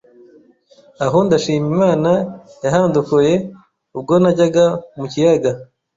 [1.05, 2.11] aho ndashima Imana
[2.63, 3.33] yahandokoye
[3.95, 4.65] ubwo najyaga
[4.97, 5.51] mu kiyaga